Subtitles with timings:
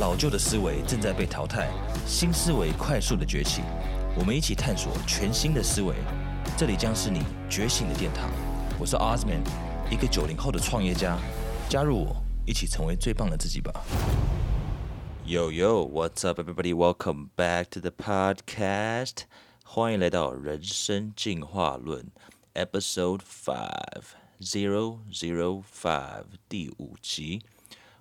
[0.00, 1.70] 老旧的思维正在被淘汰，
[2.06, 3.60] 新思维快速的崛起。
[4.18, 5.94] 我们一起探索全新的思维，
[6.56, 8.30] 这里将是你觉醒的殿堂。
[8.78, 9.42] 我是 Osman，
[9.90, 11.18] 一个九零后的创业家。
[11.68, 12.16] 加入我，
[12.46, 13.70] 一起成为最棒的自己吧。
[15.26, 16.74] Yo yo, what's up, everybody?
[16.74, 19.24] Welcome back to the podcast.
[19.66, 22.06] 欢迎来到人生进化论
[22.54, 24.04] ，Episode Five
[24.40, 27.42] Zero Zero Five 第五集。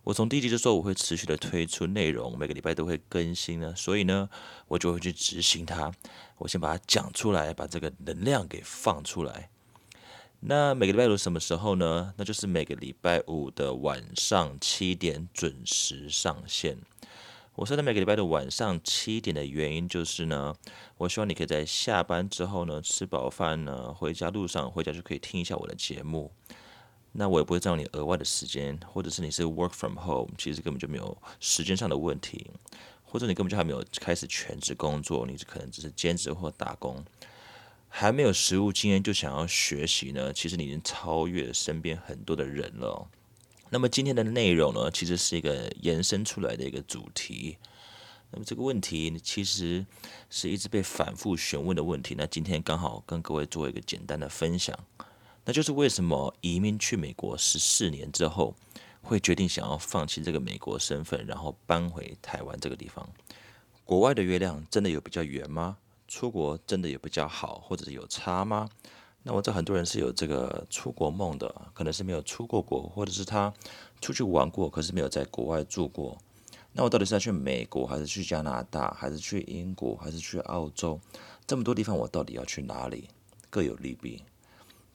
[0.10, 4.28] 我从第一集就说我会持续的推出内容，每个礼拜都会更新呢，所以呢，
[4.68, 5.94] 我就会去执行它。
[6.40, 9.52] 我先把它讲出来，把这个能量给放出来。
[10.40, 12.12] 那每个礼拜五什么时候呢？
[12.18, 16.80] 那就是每个礼拜五的晚上七点准时上线。
[17.54, 20.56] 我设在每个礼拜的晚上七点的原因就是呢，
[20.98, 26.32] 我希望你可以在下班之后呢，吃饱饭呢，回家路上回家就可以听一下我的节目。
[27.12, 32.50] 那我也不会占用你额外的时间，或者是你是 work from home，其实根本就没有时间上的问题，
[33.04, 37.04] 或者你根本就还没有开始全职工作，你可能只是兼职或打工，
[37.88, 43.10] 还没有实务经验就想要学习呢，其实你已经超越身边很多的人了。
[43.72, 47.58] 那么今天的内容呢，其实是一个延伸出来的一个主题。
[48.32, 49.84] 那么这个问题其实
[50.30, 52.14] 是一直被反复询问的问题。
[52.16, 54.78] 那今天刚好跟各位做一个简单的分享，
[55.46, 58.56] 那就是为什么移民去美国十四年之后，
[59.02, 63.08] 会决定想要放弃这个美国身份，然后搬回台湾这个地方？
[63.84, 65.78] 国外的月亮真的有比较圆吗？
[66.08, 68.70] 出国真的有比较好，或者是有差吗？
[69.24, 73.54] 那我知道很多人是有这个出国梦的，可能是没有出过国，或者是他
[74.00, 76.18] 出去玩过，可是没有在国外住过。
[76.72, 81.00] 那我到底是要去美国，还是去加拿大，还是去英国，还是去澳洲？
[81.48, 83.10] 这么多地方，我到底要去哪里？
[83.50, 84.22] 各有利弊。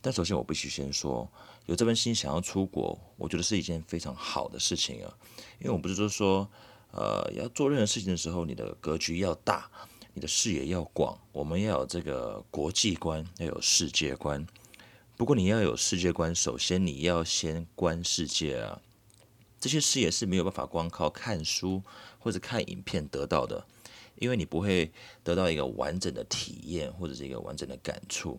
[0.04, 1.26] 但首先，我必须先说，
[1.64, 5.10] 有这份心想要出国，我觉得是一件非常好的事情啊。
[5.58, 6.46] 因为我不是说说，
[6.90, 9.70] 呃，要做任何事情的时候，你的格局要大。
[10.12, 14.46] 你的视野要广，我们要有这个国际观，要有世界观。
[15.16, 18.82] 不过你要有世界观，首先你要先观世界啊。
[19.58, 21.82] 这些视野是没有办法光靠看书
[22.18, 23.66] 或者看影片得到的，
[24.16, 28.38] 因为你不会得到一个完整的体验或者是一个完整的感触。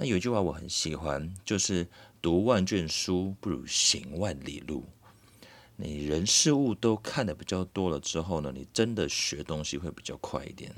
[0.00, 1.86] 那有一句话我很喜欢，就是
[2.22, 4.82] 读万卷书不如行万里路。
[5.76, 10.74] 你人事物都看的比较多了之后呢，你真的学东西会比较快一点。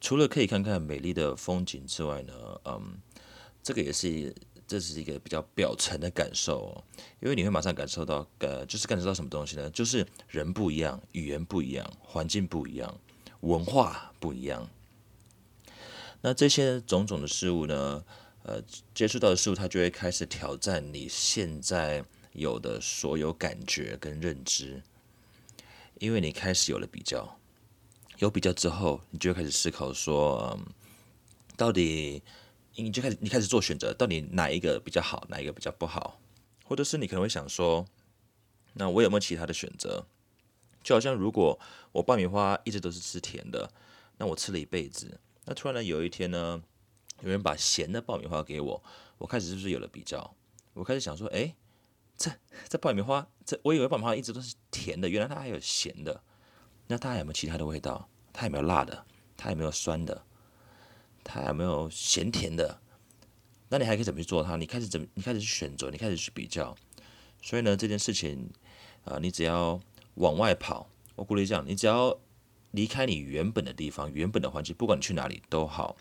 [0.00, 2.32] 除了可以看看美丽的风景之外呢，
[2.66, 3.00] 嗯，
[3.64, 4.32] 这个也是
[4.64, 6.84] 这是一个比较表层的感受，
[7.20, 9.68] 因为你会马上感受到，呃，就是感受到什么东西呢？
[9.70, 12.96] 就是人不一样，语言不一样，环境不一样，
[13.40, 14.70] 文化不一样。
[16.22, 18.04] 那这些种种的事物呢，
[18.42, 18.62] 呃，
[18.94, 24.82] 接触到的事物，它就会开始挑战你现在有的所有感觉跟认知，
[25.98, 27.36] 因为你开始有了比较。
[28.18, 30.60] 有比较之后，你就会开始思考说，
[31.56, 32.22] 到底
[32.74, 36.20] 你就开始你开始做选择，到底哪一个比较好，哪一个比较不好，
[36.66, 37.86] 或者是你可能会想说，
[38.74, 40.04] 那我有没有其他的选择？
[40.84, 41.58] 就好像如果
[41.92, 43.72] 我爆米花一直都是吃甜的，
[44.18, 45.18] 那我吃了一辈子，
[45.50, 46.62] 那突然呢有一天呢，
[47.22, 48.80] 有人把咸的爆米花给我，
[49.18, 50.36] 我开始是不是有了比较？
[50.74, 51.52] 我开始想说，哎，
[52.16, 52.30] 这
[52.68, 56.22] 这爆米花，这我以为爆米花一直都是甜的，原来它还有咸的。
[56.86, 58.08] 那它还有没有其他的味道？
[58.32, 59.04] 它有没有辣的？
[59.36, 60.24] 它有没有酸的？
[61.24, 62.80] 它有没有咸甜的？
[63.70, 64.54] 那你还可以怎么去做它？
[64.54, 65.06] 你开始怎么？
[65.14, 66.76] 你开始去选择，你开始去比较。
[67.42, 68.48] 所以呢，这件事情，
[69.02, 69.80] 啊，你只要
[70.14, 72.16] 往外跑，我鼓励这样，你只要
[72.72, 75.96] 离开你原本的地方、原本的环境，不管你去哪里都好。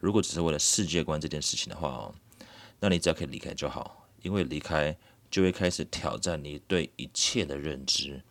[0.00, 2.14] 如果只是为了世界观这件事情的话哦，
[2.80, 4.96] 那你只要可以离开就好，因为离开
[5.30, 8.22] 就会开始挑战你对一切的认知。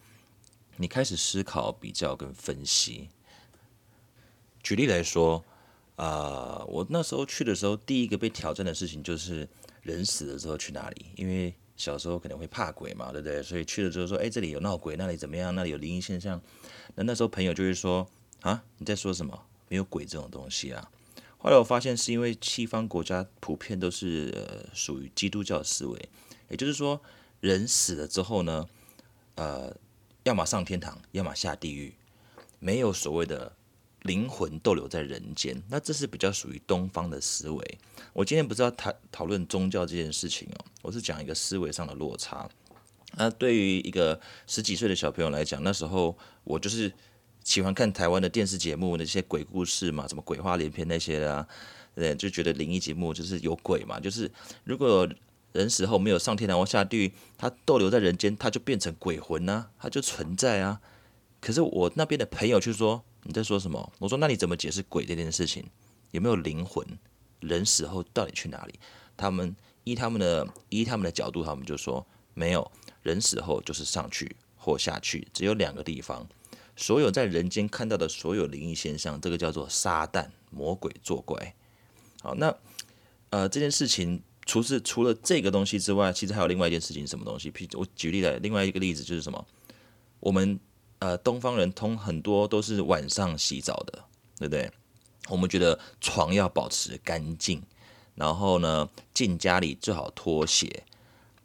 [0.78, 3.10] 你开始思考、比较跟分析。
[4.64, 5.44] 举例来说，
[5.96, 9.48] 啊，我那时候去的时候，第一个被挑战的事情就是
[9.84, 11.06] 人死了之后去哪里？
[11.16, 11.54] 因为
[11.84, 13.44] 小时候可能会怕鬼嘛，对不对？
[13.44, 15.54] 所以去了之后说，哎，这里有闹鬼，那里怎么样？
[15.54, 16.42] 那里有灵异现象。
[16.96, 18.08] 那那时候朋友就会说，
[18.42, 19.38] 啊，你在说什么？
[19.68, 20.90] 没有鬼这种东西啊。
[21.38, 26.10] 后来我发现是因为西方国家普遍都是呃属于基督教思维，
[26.50, 27.02] 也就是说，
[27.42, 28.68] 人死了之后呢，
[29.36, 29.76] 呃。
[30.26, 31.94] 要么上天堂，要么下地狱，
[32.60, 33.54] 没有所谓的
[34.04, 35.62] 灵魂逗留在人间。
[35.68, 37.78] 那这是比较属于东方的思维。
[38.14, 42.48] 我今天不是要谈讨论宗教这件事情哦，我是讲一个思维上的落差。
[43.18, 46.92] 那对于一个十几岁的小朋友来讲，那时候我就是
[47.44, 51.48] 喜欢看台湾的电视节目，那些鬼故事嘛，什么鬼话连篇那些的，
[51.96, 54.32] 对，就觉得灵异节目就是有鬼嘛，就是
[54.64, 55.10] 如果。
[55.54, 60.82] 人死后没有上天堂或下地狱，他逗留在人间，他就变成鬼魂呐，他就存在啊。
[61.44, 63.92] 可是我那边的朋友就说你在说什么？
[64.00, 65.66] 我说那你怎么解释鬼这件事情？
[66.12, 66.88] 有没有灵魂？
[67.42, 68.80] 人死后到底去哪里？
[69.18, 69.54] 他们
[69.84, 76.26] 依他们的依他们的角度，他们就说没有人死后就是上去或下去，只有两个地方。
[76.78, 81.54] 所有在人间看到的所有灵异现象，这个叫做撒旦魔鬼作怪。
[82.22, 82.56] 好，那
[83.32, 87.52] 呃这件事情，除是除了这个东西之外，其实还有另外一件事情，什么东西？
[87.52, 89.46] 譬如我举例的另外一个例子就是什么？
[90.22, 90.58] 我们
[91.04, 94.06] 呃东方人通很多都是晚上洗澡的，
[94.40, 94.72] 对不对？
[95.28, 97.62] 我们觉得床要保持干净，
[98.16, 100.84] 然后呢进家里最好脱鞋。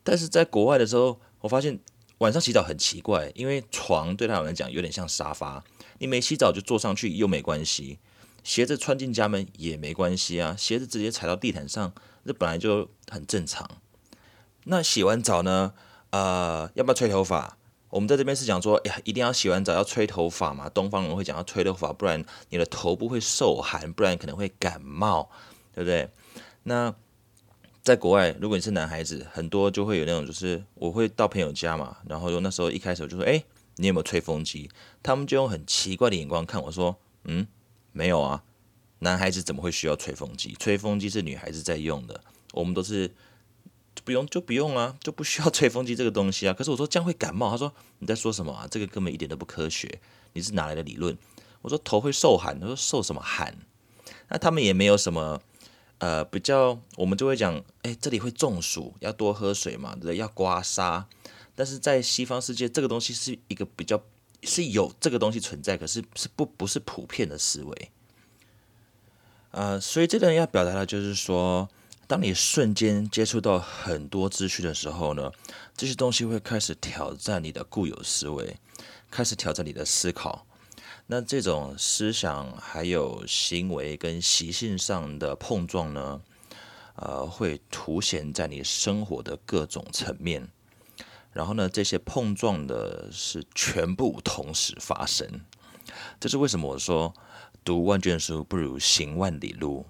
[0.04, 1.80] 但是在国外的时候，我发现。
[2.18, 5.62] 晚上洗澡很奇怪，因为床对他们来讲有点像沙发，
[6.00, 8.00] 你没洗澡就坐上去又没关系，
[8.42, 11.92] 鞋子穿进家门也没关系啊，鞋子直接踩到地毯上，
[12.26, 13.70] 这本来就很正常。
[14.64, 15.74] 那洗完澡呢？
[16.10, 17.56] 呃，要不要吹头发？
[17.90, 20.68] 我们在这边是讲说，哎呀，一定要洗完澡要吹头发嘛。
[20.68, 25.30] 东方人会讲要吹头发，不然你的头部会受寒，不然可能会感冒，
[25.74, 26.08] 对不对？
[26.64, 26.94] 那。
[27.80, 33.42] 在国外，如果你是男孩子，很多就会有那种，就是我会到朋友家嘛，然后那时候一开始就说，哎，
[33.76, 34.70] 你有没有吹风机？
[35.02, 36.94] 他们就用很奇怪的眼光看我说，
[37.24, 37.46] 嗯，
[37.92, 38.44] 没有啊，
[38.98, 40.54] 男孩子怎么会需要吹风机？
[40.58, 42.20] 吹风机是女孩子在用的，
[42.52, 43.10] 我们都是
[44.04, 46.52] 不用就不用啊，就不需要吹风机这个东西啊。
[46.52, 48.66] 可是我说这样会感冒，他说你在说什么啊？
[48.70, 50.00] 这个根本一点都不科学，
[50.32, 51.16] 你是哪来的理论？
[51.62, 53.56] 我说头会受寒，他说受什么寒？
[54.28, 55.40] 那他们也没有什么。
[56.00, 60.16] 呃，比较我们就会讲，哎，这里会中暑，要多喝水嘛，对不对？
[60.16, 61.02] 要刮痧。
[61.56, 64.00] 但是在西方世界，这个东西是一个比较
[64.44, 67.90] 是有这个东西存在，可是是不不是普遍的思维。
[69.50, 71.68] 呃，所以这个人要表达的就是说，
[72.08, 75.30] 当你瞬间接触到很多资讯的时候呢，
[75.76, 78.56] 这些东西会开始挑战你的固有思维，
[79.10, 80.46] 开始挑战你的思考。
[81.08, 86.22] 那这种思想还有行为跟习性上的碰撞呢，
[86.94, 90.48] 呃，会凸显在你生活的各种层面。
[91.34, 95.42] 然后呢，这些碰撞的是全部同时发生。
[96.18, 97.12] 这是为什么我说
[97.62, 99.84] 读万卷书不如行万里路。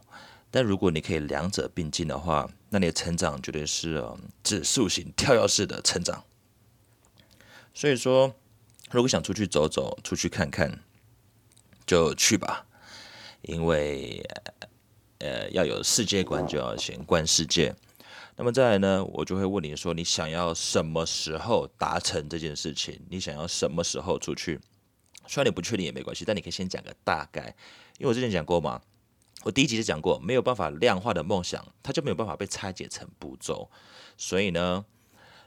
[0.50, 4.04] 但如果你可以两者并进的话，那你的成长绝对是
[4.42, 6.24] 指数型跳跃式的成长。
[7.74, 8.34] 所以说，
[8.90, 10.80] 如果想出去走走，出去看看。
[11.86, 12.66] 就去吧，
[13.40, 14.22] 因为
[15.20, 17.74] 呃要有世界观，就要先观世界。
[18.36, 23.00] 那么再来呢，我就会问你说，你想要什么时候达成这件事情？
[23.08, 24.60] 你想要什么时候出去？
[25.26, 27.56] 虽然你不确定也没关系，但你可以先讲个大概。
[27.96, 28.82] 因为我之前讲过嘛，
[29.44, 33.70] 我第一集就讲过，没有办法量化的梦想，它就没有办法被拆解成步骤。
[34.16, 34.84] 所以呢，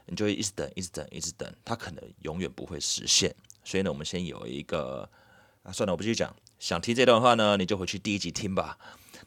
[0.06, 3.34] 你就会一直等，一直等，一直等，它可能永远不会实现。
[3.64, 5.08] 所以呢，我们先有一个。
[5.62, 6.34] 啊，算了，我不继续讲。
[6.58, 8.76] 想听这段话呢，你就回去第一集听吧。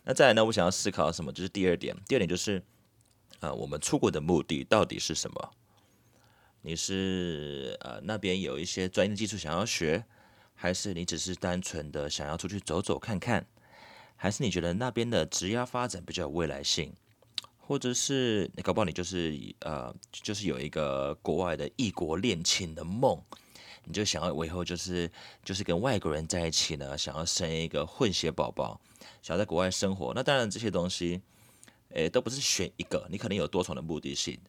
[0.04, 1.32] 那再来呢，我想要思考什么？
[1.32, 1.96] 就是第二点。
[2.10, 2.62] 第二点就是，
[3.40, 5.52] 呃，我们出国的目的到底是什么？
[6.62, 10.04] 你是呃那边有一些专业技术想要学，
[10.56, 13.48] 还是你只是单纯的想要出去走走看看？
[14.16, 16.94] 还是你觉得那边的职业发展比较有未来性？
[17.58, 23.20] 或者是你搞不好你就是呃，就是有一个国外的异国恋情的梦？
[23.86, 25.12] 你就想要我以后就是
[25.44, 28.80] 就是跟外国人在一起呢，想要生一个混血宝宝，
[29.22, 30.14] 想要在国外生活。
[30.14, 31.22] 那当然这些东西，
[31.90, 34.40] 诶，都不是选一个，你可能有多重的目的性。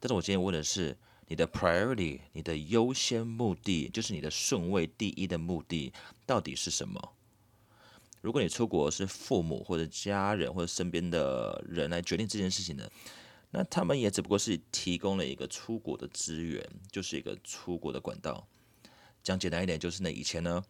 [0.00, 0.96] 但是我今天问的是
[1.28, 5.92] 你的 priority，你的优先目的，就是你的顺位第一的目的
[6.26, 7.15] 到底是什么？
[8.26, 12.90] 如果你出国是父母或者家人或者身边的人来决定这件事情的，
[13.52, 18.48] 那他们也只不过是提供了一个出国的资源，就是一个出国的管道。
[19.22, 20.64] 讲简单一点，就是呢，以前呢，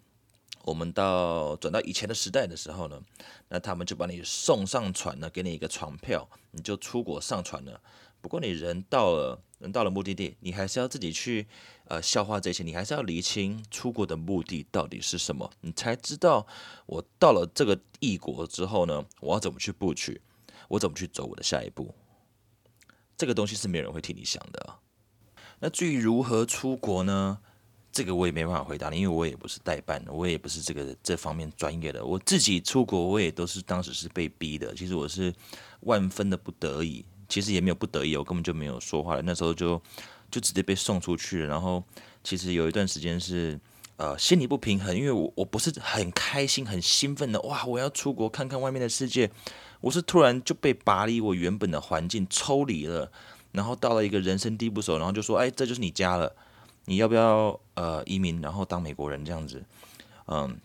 [0.65, 3.01] 我们到转到以前的时代的时候呢，
[3.49, 7.81] 那他们就把你送上船呢，给你一个船票，你就出国上船了。
[8.21, 11.47] 不过你人到了，人到了目的地，你还是要自己去
[11.87, 16.47] 呃消化这些，你还是要理清出国的目的到底是什么，你才知道
[16.87, 20.21] 我到了这个异国之后呢，我要怎么去布局，
[20.69, 21.95] 我怎么去走我的下一步。
[23.17, 24.75] 这个东西是没有人会替你想的。
[25.61, 27.39] 那至于如何出国呢？
[27.91, 32.05] 这个我也没办法回答你，因为我也不是代办，我也不是这个这方面专业的。
[32.05, 34.75] 我自己出国，我也都是当时是被逼的。
[34.75, 35.33] 其实我是
[35.81, 39.23] 万分的不得已，其实也没有不得已，我根本就没有说话了。
[39.23, 39.81] 那时候就
[40.31, 41.47] 就直接被送出去了。
[41.49, 41.83] 然后
[42.23, 43.59] 其实有一段时间是
[43.97, 49.31] 呃心理不平衡，因为我我不是很开心、很兴奋的哇，我要出国看看外面的世界。
[49.81, 53.11] 我是突然就被拔离我原本的环境，抽离了，
[53.53, 56.35] 然后到了一个人生地不熟，然后就说：“哎，这就是你家了。”
[56.89, 59.61] 你要不要呃移民，然后当美国人这样子？
[60.29, 60.57] 嗯，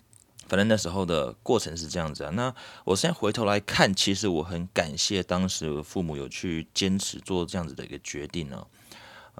[0.51, 2.29] 反正那时候的过程是这样子啊。
[2.31, 2.53] 那
[2.84, 8.67] 我现在回头来看，其实我很感谢当时父母有去坚持做这样子的一个决定呢。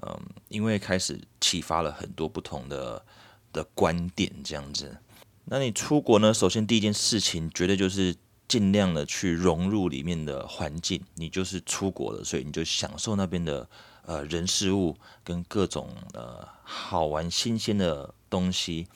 [0.02, 3.04] 嗯，因为开始启发了很多不同的
[3.52, 4.96] 的观点这样子。
[5.44, 6.32] 那你出国呢？
[6.32, 8.16] 首先第一件事情，绝对就是
[8.48, 11.04] 尽量的去融入里面的环境。
[11.16, 13.68] 你就是出国了，所以你就享受那边的
[14.06, 18.88] 呃人事物跟各种呃好玩新鲜的东西，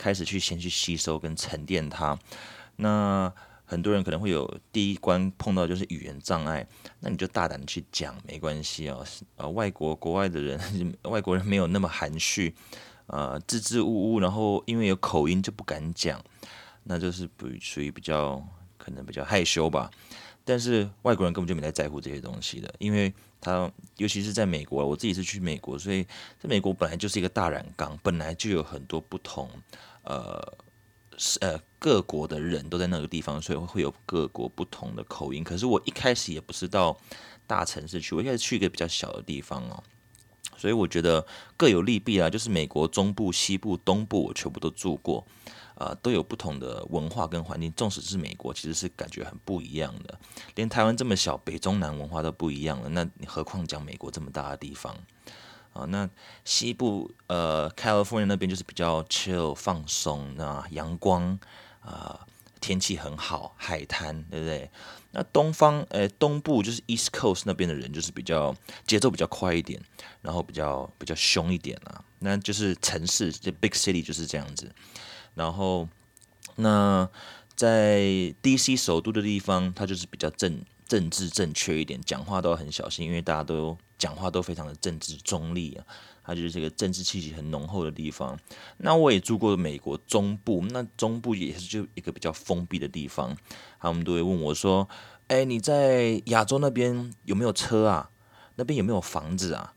[0.00, 2.18] 开始去先去吸收跟沉淀它。
[2.76, 3.30] 那
[3.66, 6.66] 很多人可能会有第一关碰到就是语言障碍，
[7.00, 9.06] 那你就大胆去讲，没关系哦。
[9.36, 10.58] 呃，外国国外的人，
[11.04, 12.54] 外国人没有那么含蓄。
[13.06, 16.24] 呃，支支吾吾，然后因为有口音就不敢讲，
[16.84, 18.42] 那就是不属于比较
[18.78, 19.90] 可能比较害羞吧。
[20.44, 26.02] 但是外国人根本就没在在乎这些东西的，因为他尤其是在美国，我自己是去美国，所以
[26.40, 29.48] 在美国本来就是一个大染缸，本来就有很多不同
[30.02, 30.40] 呃
[31.16, 35.44] 是呃各国的人都在那个地方，所以会有各国不同的口音。
[35.44, 36.98] 可是我一开始也不是到
[37.46, 39.82] 大城市去，我一开始去一个比较小的地方哦。
[40.56, 41.26] 所以我觉得
[41.56, 45.26] 各有利弊啊，就是美国中部、西部、东部，我全部都住过，
[45.76, 47.72] 呃，都有不同的文化跟环境。
[47.72, 50.20] 纵使是美国，其实是感觉很不一样的。
[50.56, 54.94] 连台湾这么小，北中南文化都不一样了，那你何况讲美国这么大的地方
[55.72, 55.84] 啊？
[55.86, 56.08] 那
[56.44, 61.38] 西部，呃，California 那边就是比较 chill 放松，那阳光
[61.80, 62.26] 啊。
[62.60, 64.70] 天气很好，海滩，对不对？
[65.12, 68.54] 那东方，呃，东部就是 East Coast 那边的人，就是比较
[68.86, 69.80] 节奏比较快一点，
[70.20, 72.04] 然后比较比较凶一点啊。
[72.18, 74.70] 那就是城市，这 Big City 就是这样子。
[75.34, 75.88] 然后，
[76.56, 77.08] 那
[77.56, 78.00] 在
[78.42, 85.84] DC 首都的地方，它就是比较政政治正确一点，讲话都要很小心，因为大家都讲话都非常的政治中立啊。
[86.22, 88.38] 它就是这个政治气息很浓厚的地方。
[88.76, 93.36] 那我也住过美国中部，那中部也是就一个比较封闭的地方。
[93.80, 94.88] 他们都会问我说
[95.26, 98.10] ：“哎，你在亚洲那边有没有车啊？
[98.54, 99.72] 那边有没有房子啊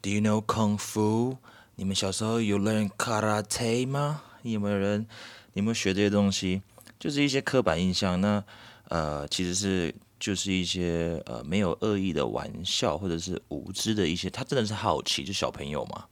[0.00, 1.36] ？”Do you know kung fu？
[1.76, 4.22] 你们小时候有 learn karate 吗？
[4.42, 5.06] 有没有人？
[5.52, 6.62] 有没有学这些东西？
[6.98, 8.20] 就是一些刻板印象。
[8.20, 8.42] 那
[8.88, 9.94] 呃，其实是。
[10.22, 16.04] 就是一些呃没有恶意的玩笑，或者是无知的一些，他真的是好奇，就小朋友嘛。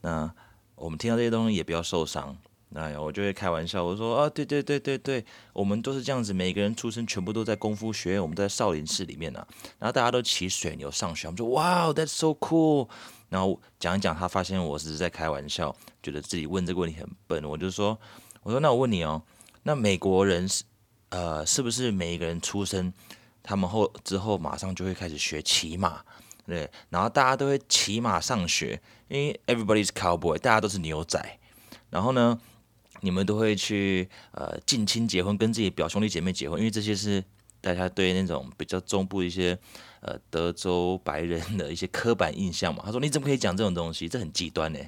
[0.00, 0.28] 那
[0.74, 2.36] 我们听到这些东西也不要受伤。
[2.70, 9.46] 那我就会开玩笑，我说啊，对对对对对，我们都是这样子，每个人出生全部都在功夫学院，我们在少林寺里面呢。
[9.78, 12.88] 然后大家都骑水牛上学，我们说哇，That's so cool。
[13.28, 17.44] 然后讲一讲，他发现我是在开玩笑，觉得自己问这个问题很笨。
[17.44, 17.96] 我就说，
[18.42, 19.22] 我说那我问你哦，
[19.62, 20.64] 那美国人是
[21.10, 22.92] 呃是不是每一个人出生？
[23.44, 26.02] 他们后之后马上就会开始学骑马，
[26.46, 31.38] 对，然后大家都会骑马上学，因为 everybody is cowboy，大家都是牛仔。
[31.90, 32.40] 然后呢，
[33.02, 37.22] 你们都会去呃近亲结婚，跟自己表兄弟姐妹结婚，因为这些是
[37.60, 39.56] 大家对那种比较中部一些
[40.00, 42.82] 呃德州白人的一些刻板印象嘛。
[42.86, 44.08] 他说你怎么可以讲这种东西？
[44.08, 44.80] 这很极端呢，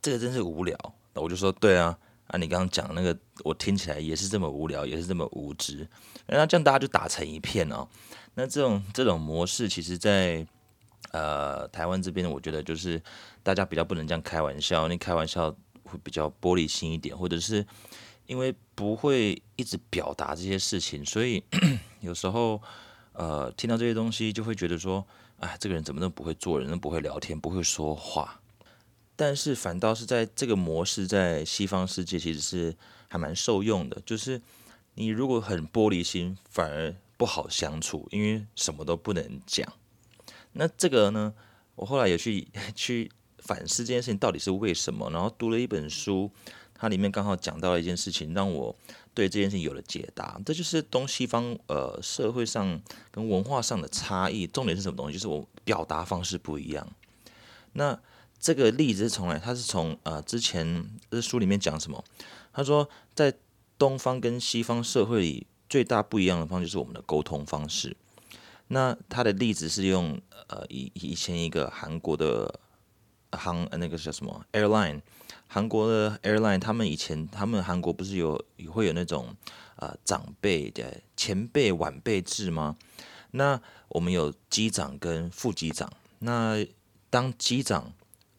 [0.00, 0.76] 这个真是无聊。
[1.12, 1.96] 那我就说对啊。
[2.28, 5.86] 啊，你刚刚讲那个，我听起来也是这么无聊，也是这么无知。
[6.26, 7.86] 那这样大家就打成一片哦。
[8.34, 10.46] 那这种这种模式，其实，在
[11.12, 13.00] 呃台湾这边，我觉得就是
[13.42, 14.88] 大家比较不能这样开玩笑。
[14.88, 15.50] 你开玩笑
[15.84, 17.64] 会比较玻璃心一点，或者是
[18.26, 21.42] 因为不会一直表达这些事情，所以
[22.00, 22.60] 有时候
[23.12, 25.06] 呃听到这些东西，就会觉得说，
[25.38, 28.40] 哎，这个人怎么都不会做人，都不会聊天，不会说话。
[29.16, 32.76] 但是反倒是在这个模式，在西方世界其实是
[33.08, 34.00] 还蛮受用的。
[34.04, 34.40] 就是
[34.94, 39.66] 你如果很玻璃心，反而不好相处，因为什么都不能讲。
[40.52, 41.32] 那这个呢，
[41.74, 42.46] 我后来也去
[42.76, 45.10] 去反思这件事情到底是为什么。
[45.10, 46.30] 然后读了一本书，
[46.74, 48.76] 它里面刚好讲到了一件事情，让我
[49.14, 50.38] 对这件事情有了解答。
[50.44, 52.78] 这就是东西方呃社会上
[53.10, 54.46] 跟文化上的差异。
[54.46, 55.14] 重点是什么东西？
[55.14, 56.86] 就是我表达方式不一样。
[57.72, 57.98] 那
[58.38, 62.04] 这个例子是从来，他是从呃之前这书里面讲什么？
[62.52, 63.34] 他说在
[63.76, 67.96] 东方跟西方社会里最大不一样的方就是我们的沟通方式。
[68.68, 72.60] 那他的例子是用呃以以前一个韩国的
[73.32, 75.02] 航那个叫什么 airline，
[75.46, 79.34] 韩国的 airline，他们以前他们韩国不是有也会有那种
[79.76, 82.76] 呃长辈的前辈晚辈制吗？
[83.32, 86.64] 那我们有机长跟副机长，那
[87.10, 87.92] 当机长。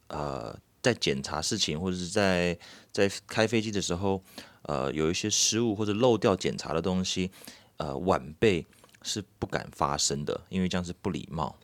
[0.07, 2.57] 呃，在检查事情或者是在
[2.91, 4.21] 在开飞机的时候，
[4.63, 7.31] 呃，有一些失误或者漏掉检查的东西，
[7.77, 8.65] 呃，晚辈
[9.01, 11.55] 是不敢发声的，因为这样是不礼貌。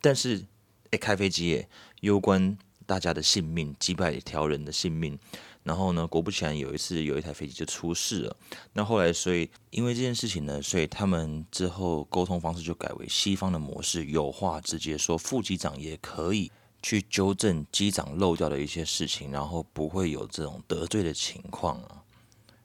[0.00, 0.44] 但是，
[0.90, 1.68] 哎，开飞机耶，
[2.00, 2.56] 攸关
[2.86, 5.18] 大家的性命，几百条人的性命。
[5.62, 8.34] 然后呢，果不其然，有一次有一台飞机就出事了。
[8.72, 16.50] 那后来，所以因为这件事情呢，所以他们之后沟通方式就改为西方的模式，有话直接说，副机长也可以
[16.82, 22.04] 去纠正机长漏掉的一些事情，然后不会有这种得罪的情况啊。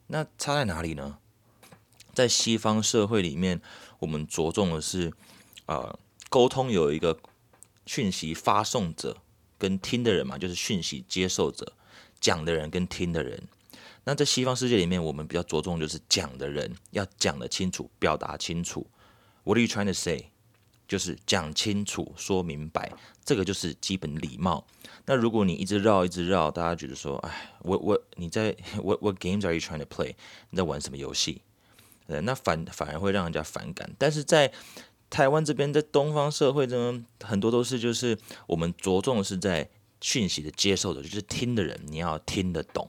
[0.07, 1.17] 那差在哪里呢？
[2.13, 3.61] 在西方社会里面，
[3.99, 5.11] 我们着重的是，
[5.65, 7.19] 呃，沟通有一个
[7.85, 9.17] 讯息发送者
[9.57, 11.73] 跟听的人嘛，就是讯息接受者。
[12.21, 13.43] 讲的人跟听的人，
[14.05, 18.87] 那在西方世界里面，我们比较着重就是讲的人要讲得清楚，表达清楚。
[19.43, 20.31] What are you trying to say？
[20.87, 22.91] 就是讲清楚，说明白，
[23.23, 24.65] 这个就是基本礼貌。
[25.05, 30.15] 那如果你一直绕，一直绕，大家觉得说，哎，我我你在 What What games are you trying to play？
[30.49, 31.41] 你在玩什么游戏？
[32.07, 33.93] 呃，那反反而会让人家反感。
[33.97, 34.51] 但是在
[35.09, 39.69] 台湾这边，在东方社会中，很多都是就是我们着重是在。
[40.01, 42.87] 讯息的接受的，就是听的人，你要听得懂。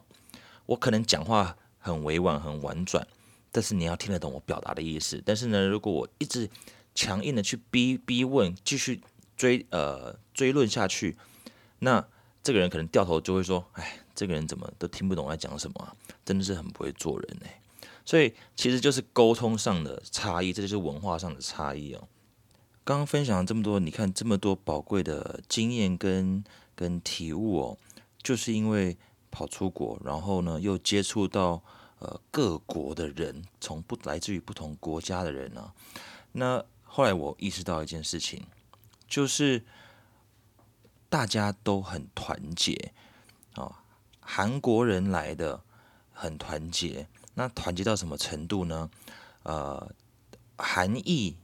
[0.67, 3.07] 我可能讲话很委婉、很婉转，
[3.51, 5.23] 但是你要听得懂我表达的意思。
[5.25, 6.51] 但是呢，如果我一直
[6.97, 9.01] 强硬的去逼逼问，继续
[9.37, 11.17] 追呃追论下去，
[11.79, 12.05] 那
[12.43, 15.95] 这个人可能掉头就会说：“哎，这个人怎么都听不懂我在讲什么啊？
[16.25, 17.61] 真的是很不会做人哎。”
[18.05, 22.09] 所以其实就是沟通上的差异，这就是文化上的差异哦。
[22.83, 26.43] 刚刚分享了这么多，你看这么多宝贵的经验跟。
[26.79, 27.79] 跟体悟哦，
[28.23, 28.99] 就是因为
[29.31, 31.63] 跑出国，然后呢又接触到
[32.01, 35.73] 呃各国的人，从不来自于不同国家的人呢。
[36.33, 36.63] 那
[36.97, 38.47] 后来我意识到一件事情，
[39.07, 39.63] 就是
[41.11, 42.95] 大家都很团结
[43.53, 43.85] 啊，
[44.19, 45.63] 韩国人来的
[46.11, 48.91] 很团结，那团结到什么程度呢？
[49.43, 49.93] 呃，
[50.57, 51.37] 韩裔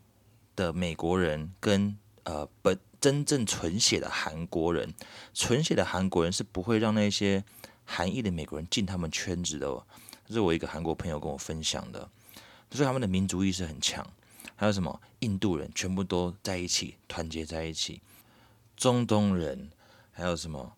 [0.57, 2.81] 的美国人跟呃本。
[2.99, 4.95] 真正纯血的韩国人，
[5.35, 7.43] 纯血的韩国人是不会让那些
[7.85, 9.69] 韩裔的美国人进他们圈子的。
[9.69, 9.85] 哦
[10.25, 12.09] 这是我一个韩国朋友跟我分享的，
[12.71, 14.09] 所以他们的民族意识很强。
[14.63, 18.01] 还有什么印度人，全部都在一起，团结在一起。
[18.77, 19.69] 中东人，
[20.13, 20.73] 还有什么？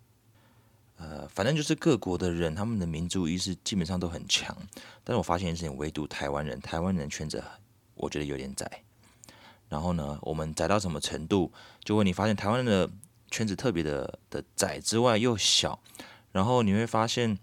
[0.97, 4.57] 呃，反正就是各国的人，他们的民族意识基本上都很强。
[5.05, 7.45] 但是我发现一件事情，唯独台湾人，台湾人圈子
[7.95, 8.83] 我觉得有点窄。
[9.69, 11.53] 然后呢，我们窄到什么程度？
[11.85, 12.91] 就会你发现台湾人的
[13.31, 15.79] 圈子特别的的窄之外又小。
[16.33, 17.39] 然后你会发现，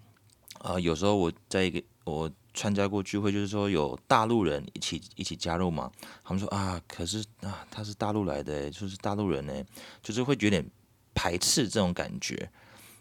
[0.62, 5.92] 呃，有时候我在一个我参加过聚会，就是说有大陆人一起一起加入嘛。
[6.24, 9.54] 他们说啊，可是啊，他是大陆来的，就是大陆人呢，
[10.02, 10.66] 就是会有点
[11.14, 12.52] 排斥这种感觉。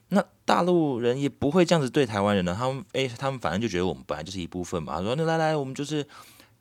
[0.08, 5.00] 那大陆人也不会这样子对台湾人的，他们诶，他们反正就觉得我们本来就是一部分嘛。
[5.02, 6.06] 说那来来，我们就是。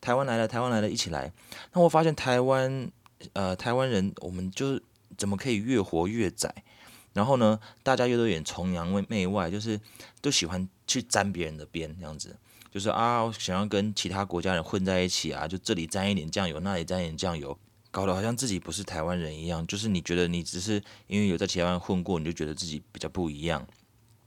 [0.01, 1.29] 台湾来了，台湾来了，一起来。
[1.73, 2.89] 那我发现台湾，
[3.33, 4.79] 呃，台湾人，我们就
[5.17, 6.63] 怎么可以越活越窄？
[7.11, 9.77] 然后呢，大家又都有点崇洋媚外，就是
[10.21, 12.33] 都喜欢去沾别人的边，这样子，
[12.71, 17.57] 就是啊，想要跟其他国家人混在一起啊，就这里沾一点酱油，那里沾一点酱油，
[17.89, 19.65] 搞得好像自己不是台湾人一样。
[19.65, 23.65] 就是你觉得你只是因为有在台湾混过，你就觉得自己比较不一样。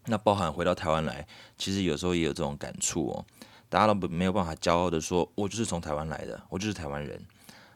[0.07, 1.24] 那包含回到台湾来，
[1.57, 3.24] 其实有时候也有这种感触哦。
[3.68, 7.24] 大家都没有办法骄傲的说，我就是从台湾来的，我就是台湾人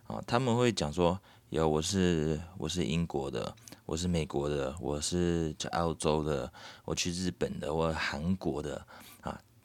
[0.09, 0.20] 啊。
[0.26, 1.18] 他们会讲说，
[1.50, 6.52] 有我是我是英国的，我是美国的，我是在澳洲的，
[6.85, 8.85] 我去日本的，我韩国的。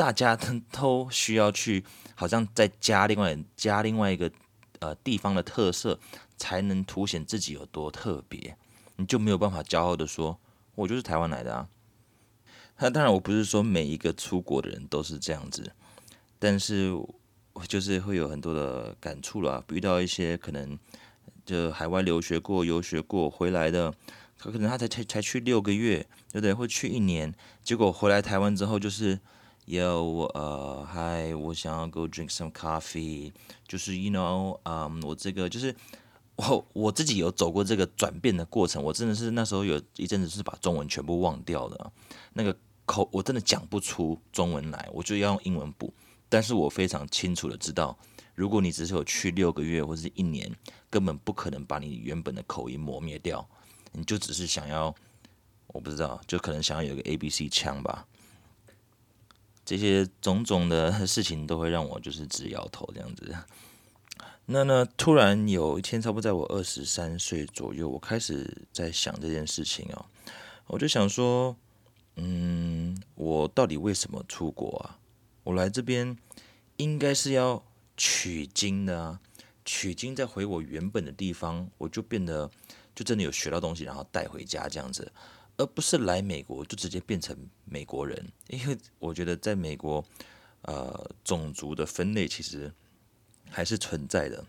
[0.01, 1.85] 大家都都需要去，
[2.15, 4.31] 好像再加另外加另外一个
[4.79, 5.99] 呃地方的特色，
[6.37, 8.57] 才能凸显自己有多特别。
[8.95, 10.39] 你就没有办法骄傲的说，
[10.73, 11.69] 我就是台湾来的啊。
[12.79, 15.71] 那当然，我不是说每一个出国的人都是这样子。
[16.39, 16.91] 但是
[17.53, 20.79] 我就是会有很多的感触了，遇到一些可能
[21.45, 23.93] 就海外留学过、游学过回来的，
[24.35, 26.55] 他可能他才才才去六个月，对不对？
[26.55, 27.31] 会去一年，
[27.63, 29.19] 结果回来台湾之后就是
[29.71, 33.31] 有呃，嗨，我想要 go drink some coffee，
[33.65, 35.73] 就是 you know，嗯，我这个就是
[36.35, 41.91] 我我自己有走过这个转变的过程，我真的是那时候有一阵子是把中文全部忘掉的，
[42.33, 42.53] 那个
[42.85, 45.93] 口我真的讲不出中文来，我就要用英文补。
[46.27, 47.97] 但是我非常清楚的知道，
[48.35, 50.53] 如果你只是有去六个月或者是一年，
[50.89, 53.47] 根本不可能把你原本的口音磨灭掉。
[53.93, 54.93] 你就只是想要，
[55.67, 58.05] 我不知道，就可能想要有个 A B C 腔吧。
[59.65, 63.35] 这些种种的 事情都会让我就是直摇头这样子。
[64.47, 70.05] 那呢，突然有一天，差不多在我二十三岁左右，我开始在想这件事情哦。
[70.67, 71.55] 我就想说，
[72.15, 74.99] 嗯，我到底为什么出国啊？
[75.43, 76.17] 我来这边
[76.77, 77.63] 应该是要
[77.95, 79.19] 取经的啊，
[79.63, 82.49] 取经再回我原本的地方，我就变得
[82.93, 85.09] 就真的有学到东西，然后带回家这样子，
[85.61, 88.31] 而不是来美国就直接变成美国人。
[88.47, 90.03] 因为我觉得在美国，
[90.63, 92.73] 呃，种族的分类其实
[93.49, 94.43] 还是存在的。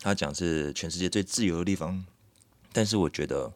[0.00, 2.06] 他讲是全世界最自由的地方，
[2.72, 3.52] 但是我觉得，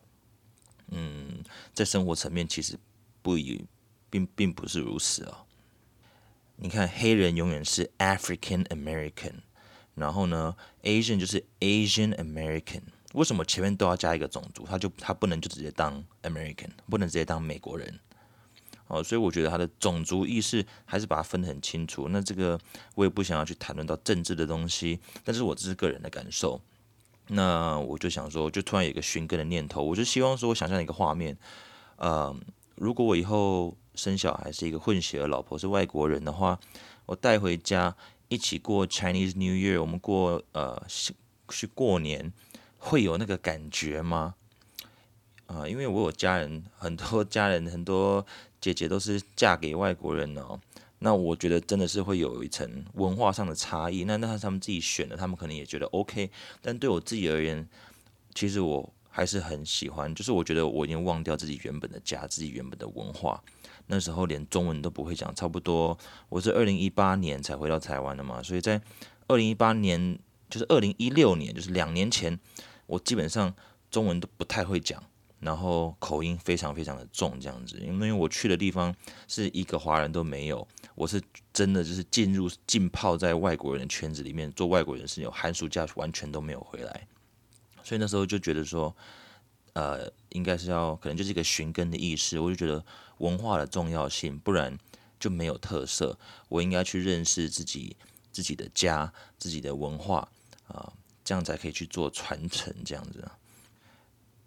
[0.89, 2.79] 嗯，在生活层面其实
[3.23, 3.65] 不以
[4.11, 5.47] 并并不是如此啊。
[6.57, 9.37] 你看，黑人永远是 African American，
[9.95, 12.83] 然后呢，Asian 就是 Asian American。
[13.13, 14.65] 为什么前面都要加一个种族？
[14.67, 17.99] 他就他不能就直接当 American，不能直接当美国人。
[18.87, 22.09] 哦，所以我觉得他的种族意识还是把它分得很清楚。
[22.09, 22.59] 那这个
[22.97, 26.61] 我也不想要去谈论到政治的东西，但是我这是个人的感受。
[27.29, 31.39] 那我就想说，就突然有一个寻根的念头，我就希望说，我想象一个画面，
[31.95, 32.35] 呃，
[32.75, 36.59] 如果我以后生小孩是一个混血儿，老婆是外国人的话，
[37.07, 37.95] 我带回家
[38.27, 40.83] 一起过 Chinese New Year，我们过呃
[41.49, 42.33] 去过年，
[42.81, 44.35] 会有那个感觉吗？
[45.47, 48.27] 啊，因为我有家人，很多家人很多。
[48.61, 50.61] 姐姐都是嫁给外国人哦，
[50.99, 54.05] 那我觉得真的是会有一层文化上的差异。
[54.05, 56.31] 那那他们自己选的，他们可能也觉得 OK。
[56.61, 57.67] 但对我自己而言，
[58.35, 60.15] 其实我还是很喜欢。
[60.15, 63.43] 就是我觉得我已经忘掉自己原本的家，自己原本的文化。
[63.87, 65.97] 那时候连中文都不会讲，差不多
[66.29, 68.79] 我是二零一八年才回到台湾的嘛，所以在
[69.27, 70.19] 二零一八年，
[70.51, 72.39] 就是二零一六年，就是两年前，
[72.91, 73.55] 我基本上
[73.91, 75.03] 中文都不太会讲。
[75.41, 78.95] 然后口音非常非常的重，这样子，因为我去的地方
[79.27, 81.19] 是一个华人都没有，我是
[81.51, 87.09] 真的就是进入浸泡在外国人的圈子里面做外国人是有寒暑假完全都没有回来，
[87.83, 88.95] 所以那时候就觉得说，
[89.73, 92.85] 呃，应该是要可能就是一个寻根的意识，我就觉得
[93.17, 94.77] 文化的重要性，不然
[95.19, 96.19] 就没有特色，
[96.51, 97.97] 我应该去认识自己
[98.31, 100.29] 自己的家，自己的文化
[100.69, 100.93] 啊，
[101.31, 103.25] 这样才可以去做传承，这样子。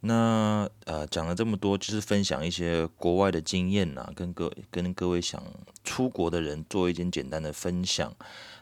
[0.02, 5.42] 那呃讲了这么多，就是分享一些国外的经验呐，跟各跟各位想
[5.86, 8.14] 出国的人做一点简单的分享。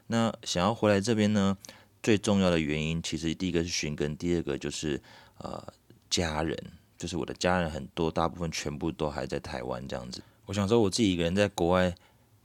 [0.06, 1.58] 那想要回来这边呢，
[2.04, 5.02] 最重要的原因其实第一个是寻根，第二个就是
[5.40, 5.74] 呃
[6.12, 6.56] 家人，
[6.96, 10.22] 就是我的家人很多，大部分全部都还在台湾这样子。
[10.46, 11.92] 我想说我自己一个人在国外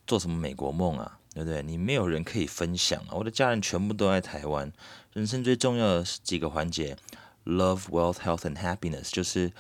[0.07, 1.62] 做什么美国梦啊，对不对？
[1.62, 4.72] 你没有人可以分享啊，我的家人全部都在台湾。
[5.12, 6.96] 人生最重要的几个环节。
[7.44, 9.53] Love, wealth, health, and happiness 就是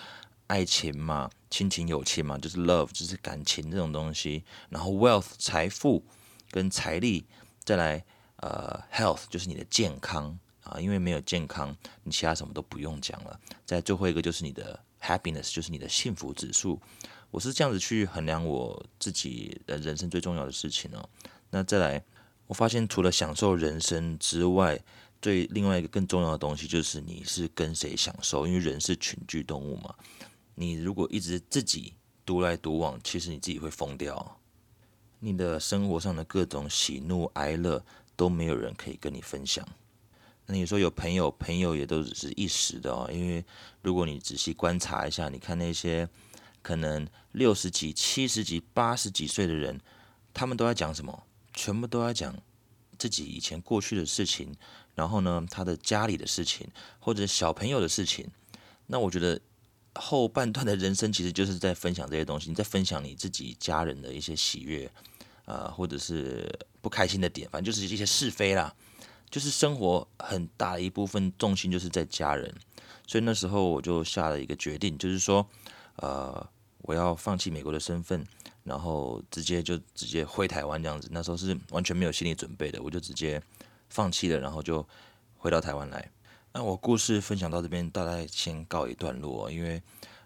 [0.46, 4.42] 爱情嘛，亲情、友情嘛，就是 love，就是感情这种东西。
[4.70, 6.02] 然后 wealth 财富
[6.50, 7.26] 跟财力，
[7.62, 8.02] 再来
[8.36, 13.38] 呃 health 就是你的健康啊，因为没有健康，你其他什么都不用讲了。
[13.66, 16.80] 再最后一个就是你的 happiness，就是你的幸福指数。
[17.30, 21.06] 我是这样子去衡量我自己的人生最重要的事情哦。
[21.50, 22.04] 那再来，
[22.46, 24.80] 我发现除了享受人生之外，
[25.22, 29.94] 最另外一个更重要的东西就是你是跟谁享受，因为人是群居动物嘛。
[30.54, 34.38] 你如果一直自己独来独往，其实你自己会疯掉。
[35.18, 37.82] 你的生活上的各种喜怒哀乐
[38.14, 39.66] 都没有人可以跟你分享。
[40.44, 43.10] 那你说有朋友，朋友也都只是一时的哦。
[43.12, 43.44] 因为
[43.82, 46.08] 如果你仔细观察一下，你看那些
[46.62, 49.80] 可能六十几、七十几、八十几岁的人，
[50.32, 51.25] 他们都在讲什么？
[51.56, 52.32] 全部都在讲
[52.96, 54.54] 自己以前过去的事情。
[54.94, 56.66] 然后呢，他的家里的事情，
[56.98, 58.26] 或者小朋友的事情，
[58.86, 59.38] 那我觉得
[59.94, 64.90] 后半段的人生其实就是在分享这些东西，你在分享你自己家人的一些喜悦，
[65.44, 68.74] 啊，或者是不开心的点，反正就是一些是非啦，
[69.28, 72.54] 就是生活很大的一部分重心就是在家人，
[73.06, 75.46] 所以那时候我就下了一个决定，就是说，
[75.96, 76.48] 呃，
[76.86, 78.24] 我要放弃美国的身份，
[78.64, 83.42] 然后直接就直接回台湾这样子，那时候是完全没有心理准备的，我就直接。
[83.88, 84.84] 放弃了，然后就
[85.36, 86.10] 回到台湾来。
[86.52, 89.48] 那我故事分享到这边，大概先告一段落。
[89.48, 89.80] 因为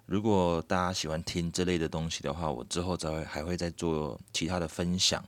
[0.07, 5.23] 如果大家喜欢听这类的东西的话，我之后再会还会再做其他的分享。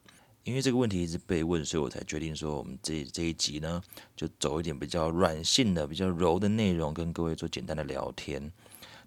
[0.45, 3.83] 因为这个问题一直被问，所以我才决定说，我们这这一集呢，
[4.17, 8.51] 就走一点比较软性的、比较柔的内容，跟各位做简单的聊天。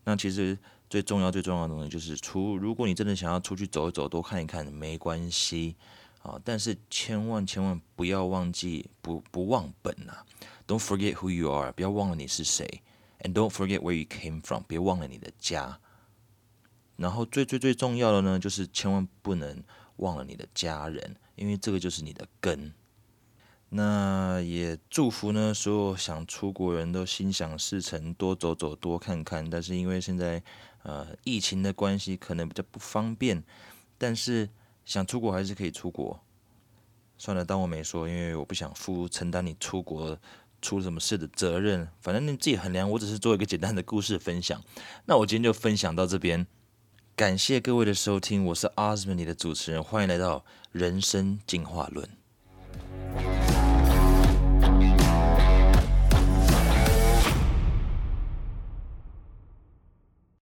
[0.03, 0.55] 那其实
[0.95, 5.75] 最重要、最重要的东西就是，出如果你真的想要出去走一走、多看一看，没关系。
[6.21, 6.41] 啊！
[6.43, 10.25] 但是千万千万不要忘记，不不忘本呐
[10.65, 12.81] ！Don't forget who you are，不要忘了你是谁
[13.19, 15.79] ，and don't forget where you came from，别忘了你的家。
[16.95, 19.61] 然后最最最重要的呢，就是千万不能
[19.97, 22.73] 忘了你的家人，因为这个就是你的根。
[23.69, 29.47] 那也祝福呢，所有想出国人都心想事成，多走走，多看看。
[29.47, 30.41] 但是因为现在
[30.85, 33.43] 呃疫情的关系，可能比较不方便，
[33.97, 34.49] 但是。
[34.85, 36.19] 想出国还是可以出国，
[37.17, 40.15] 算了，当我没说，因为我不想负承担你出国
[40.61, 41.89] 出什么事的责任。
[42.01, 44.61] 反正你自己衡量，我只是做一个简单的故事分享。
[45.05, 46.45] 那我今天就分享到这边，
[47.15, 52.07] 感谢各位的收听，我是 Osman，你的主持人，欢迎来到人生进化论。